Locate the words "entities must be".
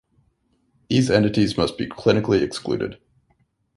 1.11-1.85